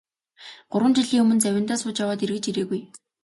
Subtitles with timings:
[0.71, 2.81] Гурван жилийн өмнө завиндаа сууж яваад эргэж ирээгүй.